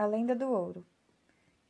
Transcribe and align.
A 0.00 0.06
lenda 0.06 0.34
do 0.34 0.48
ouro. 0.48 0.86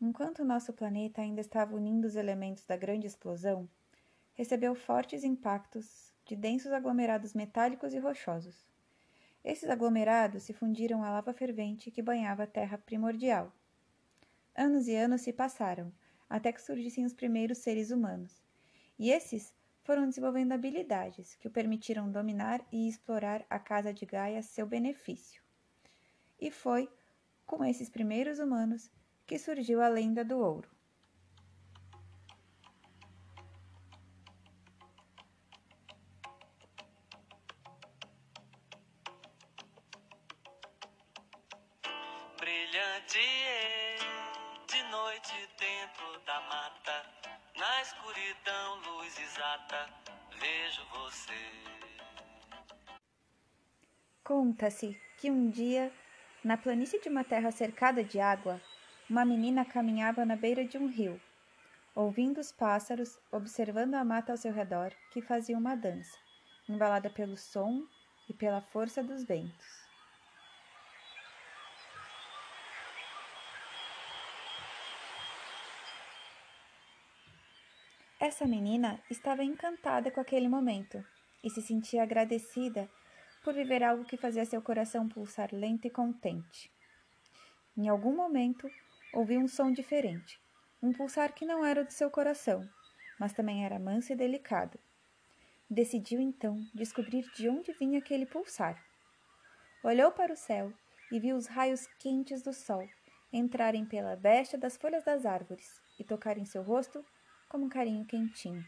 Enquanto 0.00 0.44
nosso 0.44 0.72
planeta 0.72 1.20
ainda 1.20 1.40
estava 1.40 1.74
unindo 1.74 2.06
os 2.06 2.14
elementos 2.14 2.64
da 2.64 2.76
grande 2.76 3.04
explosão, 3.04 3.68
recebeu 4.34 4.72
fortes 4.76 5.24
impactos 5.24 6.14
de 6.24 6.36
densos 6.36 6.70
aglomerados 6.70 7.34
metálicos 7.34 7.92
e 7.92 7.98
rochosos. 7.98 8.68
Esses 9.42 9.68
aglomerados 9.68 10.44
se 10.44 10.52
fundiram 10.52 11.02
à 11.02 11.10
lava 11.10 11.32
fervente 11.32 11.90
que 11.90 12.00
banhava 12.00 12.44
a 12.44 12.46
Terra 12.46 12.78
primordial. 12.78 13.52
Anos 14.54 14.86
e 14.86 14.94
anos 14.94 15.22
se 15.22 15.32
passaram, 15.32 15.92
até 16.28 16.52
que 16.52 16.62
surgissem 16.62 17.04
os 17.04 17.12
primeiros 17.12 17.58
seres 17.58 17.90
humanos. 17.90 18.40
E 18.96 19.10
esses 19.10 19.52
foram 19.82 20.08
desenvolvendo 20.08 20.52
habilidades 20.52 21.34
que 21.34 21.48
o 21.48 21.50
permitiram 21.50 22.08
dominar 22.08 22.64
e 22.70 22.88
explorar 22.88 23.44
a 23.50 23.58
casa 23.58 23.92
de 23.92 24.06
Gaia 24.06 24.38
a 24.38 24.42
seu 24.42 24.68
benefício. 24.68 25.42
E 26.40 26.48
foi 26.48 26.88
com 27.50 27.64
esses 27.64 27.88
primeiros 27.88 28.38
humanos 28.38 28.88
que 29.26 29.36
surgiu 29.36 29.82
a 29.82 29.88
lenda 29.88 30.24
do 30.24 30.38
ouro. 30.38 30.70
Brilhante 42.38 43.18
de 44.68 44.82
noite 44.92 45.34
dentro 45.58 46.24
da 46.24 46.40
mata, 46.42 47.04
na 47.58 47.82
escuridão 47.82 48.78
luz 48.86 49.18
exata, 49.18 49.92
vejo 50.38 50.82
você. 50.92 51.42
Conta-se 54.22 54.96
que 55.18 55.28
um 55.28 55.50
dia 55.50 55.92
na 56.42 56.56
planície 56.56 57.00
de 57.00 57.08
uma 57.08 57.22
terra 57.22 57.50
cercada 57.50 58.02
de 58.02 58.18
água, 58.18 58.60
uma 59.08 59.24
menina 59.24 59.64
caminhava 59.64 60.24
na 60.24 60.36
beira 60.36 60.64
de 60.64 60.78
um 60.78 60.86
rio, 60.86 61.20
ouvindo 61.94 62.40
os 62.40 62.50
pássaros, 62.50 63.18
observando 63.30 63.94
a 63.94 64.04
mata 64.04 64.32
ao 64.32 64.38
seu 64.38 64.52
redor, 64.52 64.92
que 65.12 65.20
fazia 65.20 65.58
uma 65.58 65.74
dança, 65.74 66.16
embalada 66.68 67.10
pelo 67.10 67.36
som 67.36 67.84
e 68.28 68.32
pela 68.32 68.60
força 68.60 69.02
dos 69.02 69.24
ventos. 69.24 69.80
Essa 78.18 78.46
menina 78.46 79.00
estava 79.10 79.42
encantada 79.42 80.10
com 80.10 80.20
aquele 80.20 80.46
momento 80.46 81.02
e 81.42 81.50
se 81.50 81.62
sentia 81.62 82.02
agradecida 82.02 82.88
por 83.42 83.54
viver 83.54 83.82
algo 83.82 84.04
que 84.04 84.16
fazia 84.16 84.44
seu 84.44 84.60
coração 84.60 85.08
pulsar 85.08 85.50
lento 85.52 85.86
e 85.86 85.90
contente. 85.90 86.70
Em 87.76 87.88
algum 87.88 88.14
momento, 88.14 88.70
ouviu 89.12 89.40
um 89.40 89.48
som 89.48 89.72
diferente, 89.72 90.40
um 90.82 90.92
pulsar 90.92 91.32
que 91.32 91.46
não 91.46 91.64
era 91.64 91.84
do 91.84 91.92
seu 91.92 92.10
coração, 92.10 92.68
mas 93.18 93.32
também 93.32 93.64
era 93.64 93.78
manso 93.78 94.12
e 94.12 94.16
delicado. 94.16 94.78
Decidiu 95.68 96.20
então 96.20 96.58
descobrir 96.74 97.22
de 97.34 97.48
onde 97.48 97.72
vinha 97.72 97.98
aquele 97.98 98.26
pulsar. 98.26 98.82
Olhou 99.82 100.10
para 100.10 100.32
o 100.32 100.36
céu 100.36 100.72
e 101.10 101.18
viu 101.18 101.36
os 101.36 101.46
raios 101.46 101.86
quentes 101.98 102.42
do 102.42 102.52
sol 102.52 102.88
entrarem 103.32 103.84
pela 103.84 104.16
besta 104.16 104.58
das 104.58 104.76
folhas 104.76 105.04
das 105.04 105.24
árvores 105.24 105.80
e 105.98 106.04
tocarem 106.04 106.44
seu 106.44 106.62
rosto 106.62 107.04
como 107.48 107.66
um 107.66 107.68
carinho 107.68 108.04
quentinho. 108.04 108.64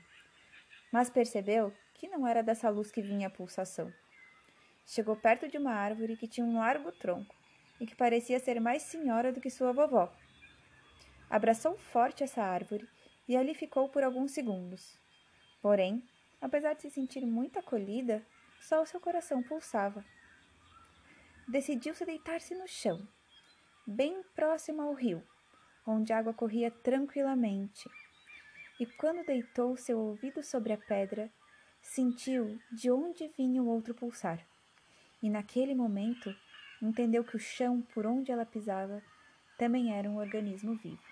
Mas 0.92 1.10
percebeu 1.10 1.72
que 1.94 2.08
não 2.08 2.26
era 2.26 2.42
dessa 2.42 2.68
luz 2.68 2.90
que 2.90 3.02
vinha 3.02 3.28
a 3.28 3.30
pulsação. 3.30 3.92
Chegou 4.94 5.16
perto 5.16 5.48
de 5.48 5.56
uma 5.56 5.72
árvore 5.72 6.18
que 6.18 6.28
tinha 6.28 6.44
um 6.44 6.58
largo 6.58 6.92
tronco 6.92 7.34
e 7.80 7.86
que 7.86 7.96
parecia 7.96 8.38
ser 8.38 8.60
mais 8.60 8.82
senhora 8.82 9.32
do 9.32 9.40
que 9.40 9.48
sua 9.48 9.72
vovó. 9.72 10.12
Abraçou 11.30 11.78
forte 11.78 12.22
essa 12.22 12.42
árvore 12.42 12.86
e 13.26 13.34
ali 13.34 13.54
ficou 13.54 13.88
por 13.88 14.04
alguns 14.04 14.32
segundos. 14.32 15.00
Porém, 15.62 16.06
apesar 16.42 16.74
de 16.74 16.82
se 16.82 16.90
sentir 16.90 17.24
muito 17.24 17.58
acolhida, 17.58 18.22
só 18.60 18.82
o 18.82 18.86
seu 18.86 19.00
coração 19.00 19.42
pulsava. 19.42 20.04
Decidiu-se 21.48 22.04
deitar-se 22.04 22.54
no 22.54 22.68
chão, 22.68 23.08
bem 23.86 24.22
próximo 24.34 24.82
ao 24.82 24.92
rio, 24.92 25.26
onde 25.86 26.12
a 26.12 26.18
água 26.18 26.34
corria 26.34 26.70
tranquilamente. 26.70 27.88
E 28.78 28.84
quando 28.84 29.24
deitou 29.24 29.74
seu 29.74 29.98
ouvido 29.98 30.42
sobre 30.42 30.74
a 30.74 30.76
pedra, 30.76 31.32
sentiu 31.80 32.60
de 32.70 32.90
onde 32.90 33.26
vinha 33.38 33.62
o 33.62 33.68
outro 33.68 33.94
pulsar 33.94 34.51
e 35.22 35.30
naquele 35.30 35.74
momento 35.74 36.34
entendeu 36.80 37.22
que 37.22 37.36
o 37.36 37.40
chão 37.40 37.80
por 37.94 38.04
onde 38.04 38.32
ela 38.32 38.44
pisava 38.44 39.02
também 39.56 39.94
era 39.94 40.10
um 40.10 40.16
organismo 40.16 40.74
vivo. 40.74 41.02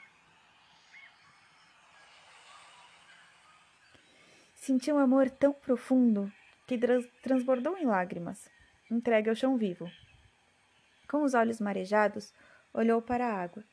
Sentiu 4.54 4.97
um 4.97 4.98
amor 4.98 5.31
tão 5.31 5.53
profundo 5.53 6.31
que 6.66 6.78
transbordou 7.22 7.76
em 7.78 7.87
lágrimas, 7.87 8.50
entregue 8.91 9.28
ao 9.28 9.34
chão 9.34 9.56
vivo. 9.56 9.91
Com 11.09 11.22
os 11.22 11.34
olhos 11.34 11.60
marejados, 11.60 12.32
olhou 12.75 13.00
para 13.00 13.27
a 13.27 13.42
água, 13.42 13.65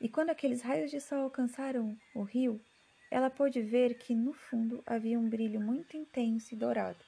e 0.00 0.08
quando 0.08 0.30
aqueles 0.30 0.62
raios 0.62 0.90
de 0.90 1.00
sol 1.00 1.22
alcançaram 1.22 1.96
o 2.14 2.22
rio, 2.22 2.60
ela 3.10 3.30
pôde 3.30 3.62
ver 3.62 3.94
que 3.94 4.14
no 4.14 4.32
fundo 4.32 4.82
havia 4.86 5.18
um 5.18 5.28
brilho 5.28 5.60
muito 5.60 5.96
intenso 5.96 6.54
e 6.54 6.56
dourado, 6.56 7.02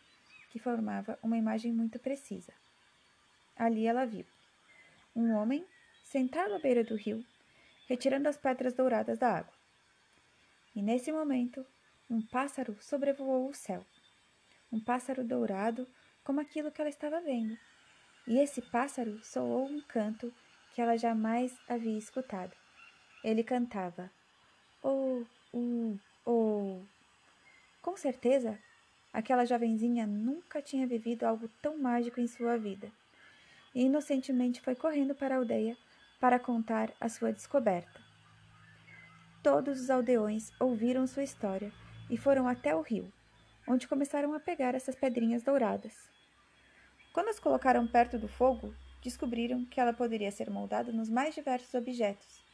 que 0.50 0.58
formava 0.58 1.18
uma 1.22 1.36
imagem 1.36 1.72
muito 1.72 1.98
precisa. 1.98 2.52
Ali 3.58 3.88
ela 3.88 4.06
viu 4.06 4.24
um 5.16 5.34
homem 5.34 5.66
sentado 6.04 6.54
à 6.54 6.60
beira 6.60 6.84
do 6.84 6.94
rio, 6.94 7.24
retirando 7.88 8.28
as 8.28 8.36
pedras 8.36 8.72
douradas 8.72 9.19
da 9.19 9.38
água. 9.38 9.52
E 10.76 10.80
nesse 10.80 11.10
momento, 11.10 11.66
um 12.08 12.22
pássaro 12.22 12.76
sobrevoou 12.80 13.48
o 13.48 13.54
céu. 13.54 13.84
Um 14.70 14.78
pássaro 14.78 15.24
dourado, 15.24 15.88
como 16.22 16.41
aquilo 16.41 16.70
que 16.70 16.80
ela 16.80 16.88
estava 16.88 17.20
vendo. 17.20 17.58
E 18.28 18.38
esse 18.38 18.62
pássaro 18.62 19.19
soou 19.24 19.66
um 19.66 19.80
canto 19.80 20.32
que 20.72 20.80
ela 20.80 20.96
jamais 20.96 21.58
havia 21.69 21.98
escutado. 21.98 22.54
Ele 23.25 23.42
cantava: 23.42 24.08
Oh, 24.80 25.25
uh, 25.52 25.98
oh. 26.25 26.80
Com 27.82 27.96
certeza, 27.96 28.56
aquela 29.12 29.44
jovenzinha 29.44 30.06
nunca 30.06 30.62
tinha 30.62 30.86
vivido 30.86 31.25
algo 31.25 31.48
tão 31.60 31.76
mágico 31.76 32.20
em 32.20 32.28
sua 32.28 32.56
vida 32.56 32.92
e 33.78 33.82
inocentemente 33.82 34.60
foi 34.60 34.74
correndo 34.74 35.14
para 35.14 35.36
a 35.36 35.38
aldeia 35.38 35.78
para 36.18 36.40
contar 36.40 36.92
a 37.00 37.08
sua 37.08 37.32
descoberta. 37.32 38.00
Todos 39.40 39.80
os 39.80 39.88
aldeões 39.88 40.50
ouviram 40.58 41.06
sua 41.06 41.22
história 41.22 41.72
e 42.10 42.16
foram 42.16 42.48
até 42.48 42.74
o 42.74 42.80
rio, 42.80 43.12
onde 43.68 43.86
começaram 43.86 44.34
a 44.34 44.40
pegar 44.40 44.74
essas 44.74 44.96
pedrinhas 44.96 45.44
douradas. 45.44 46.10
Quando 47.12 47.28
as 47.28 47.38
colocaram 47.38 47.86
perto 47.86 48.18
do 48.18 48.26
fogo, 48.26 48.74
descobriram 49.00 49.64
que 49.64 49.80
ela 49.80 49.92
poderia 49.92 50.32
ser 50.32 50.50
moldada 50.50 50.90
nos 50.90 51.08
mais 51.08 51.32
diversos 51.36 51.72
objetos. 51.72 52.44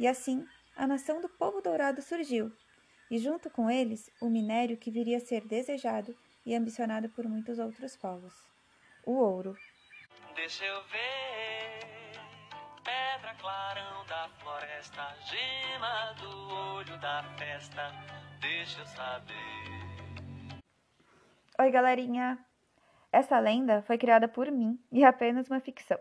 E 0.00 0.08
assim, 0.08 0.44
a 0.74 0.84
nação 0.84 1.20
do 1.20 1.28
povo 1.28 1.60
dourado 1.60 2.02
surgiu, 2.02 2.50
e 3.08 3.18
junto 3.18 3.48
com 3.50 3.70
eles, 3.70 4.10
o 4.20 4.28
minério 4.28 4.76
que 4.76 4.90
viria 4.90 5.18
a 5.18 5.20
ser 5.20 5.46
desejado 5.46 6.12
e 6.44 6.56
ambicionado 6.56 7.08
por 7.10 7.24
muitos 7.28 7.60
outros 7.60 7.94
povos: 7.96 8.34
o 9.04 9.12
ouro. 9.12 9.56
Deixa 10.36 10.66
eu 10.66 10.82
ver. 10.84 11.80
Pedra 12.84 13.34
clarão 13.40 14.04
da 14.06 14.28
floresta, 14.38 15.02
gema 15.24 16.12
do 16.20 16.54
olho 16.54 17.00
da 17.00 17.22
festa. 17.38 17.90
Deixa 18.40 18.82
eu 18.82 18.86
saber. 18.86 20.60
Oi, 21.58 21.70
galerinha! 21.70 22.38
Essa 23.10 23.38
lenda 23.38 23.80
foi 23.82 23.96
criada 23.96 24.28
por 24.28 24.50
mim 24.50 24.78
e 24.92 25.04
é 25.04 25.06
apenas 25.06 25.48
uma 25.48 25.58
ficção. 25.58 25.98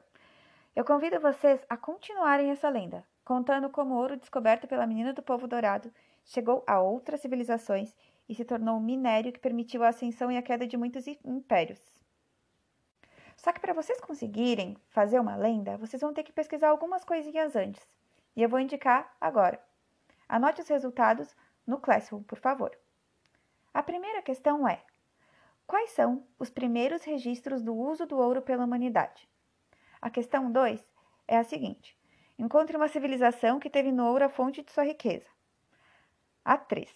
Eu 0.75 0.83
convido 0.83 1.19
vocês 1.21 1.65
a 1.69 1.77
continuarem 1.77 2.51
essa 2.51 2.67
lenda, 2.67 3.05
contando 3.23 3.69
como 3.69 3.95
o 3.95 3.97
ouro 3.97 4.17
descoberto 4.17 4.67
pela 4.67 4.85
menina 4.85 5.13
do 5.13 5.23
povo 5.23 5.47
dourado 5.47 5.89
chegou 6.25 6.61
a 6.67 6.81
outras 6.81 7.21
civilizações 7.21 7.95
e 8.27 8.35
se 8.35 8.43
tornou 8.43 8.75
um 8.75 8.83
minério 8.83 9.31
que 9.31 9.39
permitiu 9.39 9.81
a 9.81 9.89
ascensão 9.89 10.29
e 10.29 10.37
a 10.37 10.41
queda 10.41 10.67
de 10.67 10.75
muitos 10.75 11.07
impérios. 11.23 12.04
Só 13.45 13.53
que 13.53 13.59
para 13.59 13.75
vocês 13.75 14.01
conseguirem 14.01 14.75
fazer 14.89 15.19
uma 15.19 15.35
lenda, 15.35 15.77
vocês 15.77 16.01
vão 16.01 16.11
ter 16.11 16.23
que 16.23 16.31
pesquisar 16.31 16.69
algumas 16.69 17.05
coisinhas 17.05 17.55
antes. 17.55 17.87
E 18.35 18.41
eu 18.41 18.49
vou 18.49 18.59
indicar 18.59 19.15
agora. 19.21 19.63
Anote 20.27 20.61
os 20.61 20.67
resultados 20.67 21.35
no 21.67 21.77
Classroom, 21.79 22.23
por 22.23 22.39
favor. 22.39 22.75
A 23.71 23.83
primeira 23.83 24.23
questão 24.23 24.67
é: 24.67 24.83
quais 25.67 25.91
são 25.91 26.25
os 26.39 26.49
primeiros 26.49 27.03
registros 27.03 27.61
do 27.61 27.75
uso 27.75 28.07
do 28.07 28.17
ouro 28.17 28.41
pela 28.41 28.65
humanidade? 28.65 29.29
A 30.01 30.09
questão 30.09 30.51
2 30.51 30.83
é 31.27 31.37
a 31.37 31.43
seguinte: 31.43 31.95
encontre 32.39 32.75
uma 32.75 32.87
civilização 32.87 33.59
que 33.59 33.69
teve 33.69 33.91
no 33.91 34.07
ouro 34.07 34.25
a 34.25 34.29
fonte 34.29 34.63
de 34.63 34.71
sua 34.71 34.85
riqueza. 34.85 35.29
A 36.43 36.57
3. 36.57 36.91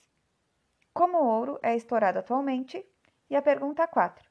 Como 0.95 1.19
o 1.19 1.27
ouro 1.27 1.59
é 1.61 1.75
explorado 1.75 2.17
atualmente? 2.17 2.83
E 3.29 3.35
a 3.35 3.41
pergunta 3.43 3.87
4 3.87 4.28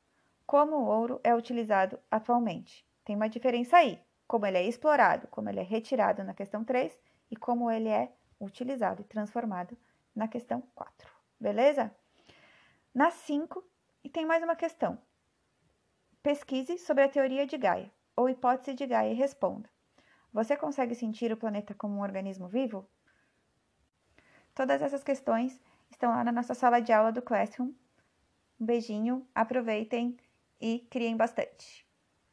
como 0.49 0.77
o 0.77 0.87
ouro 0.87 1.21
é 1.23 1.35
utilizado 1.35 2.01
atualmente. 2.11 2.83
Tem 3.05 3.15
uma 3.15 3.29
diferença 3.29 3.77
aí, 3.77 4.03
como 4.27 4.47
ele 4.47 4.57
é 4.57 4.67
explorado, 4.67 5.29
como 5.29 5.51
ele 5.51 5.61
é 5.61 5.63
retirado 5.63 6.25
na 6.25 6.33
questão 6.33 6.65
3 6.65 6.99
e 7.31 7.37
como 7.37 7.71
ele 7.71 7.91
é 7.91 8.11
utilizado 8.41 9.03
e 9.03 9.05
transformado 9.05 9.77
na 10.17 10.27
questão 10.27 10.63
4. 10.75 11.13
Beleza? 11.39 11.95
Na 12.95 13.11
5, 13.11 13.63
e 14.03 14.09
tem 14.09 14.25
mais 14.25 14.43
uma 14.43 14.57
questão. 14.57 14.99
Pesquise 16.23 16.79
sobre 16.79 17.05
a 17.05 17.11
teoria 17.11 17.47
de 17.47 17.59
Gaia, 17.59 17.93
ou 18.17 18.31
hipótese 18.31 18.73
de 18.73 18.87
Gaia, 18.87 19.13
e 19.13 19.15
responda. 19.15 19.69
Você 20.33 20.57
consegue 20.57 20.95
sentir 20.95 21.31
o 21.31 21.37
planeta 21.37 21.75
como 21.75 21.97
um 21.97 22.03
organismo 22.03 22.49
vivo? 22.49 22.89
Todas 24.55 24.81
essas 24.81 25.05
questões 25.05 25.61
estão 25.91 26.09
lá 26.09 26.25
na 26.25 26.33
nossa 26.33 26.55
sala 26.55 26.81
de 26.81 26.91
aula 26.91 27.13
do 27.13 27.21
Classroom. 27.21 27.75
Um 28.59 28.65
beijinho, 28.65 29.29
aproveitem 29.35 30.19
e 30.61 30.87
criem 30.91 31.17
bastante. 31.17 31.88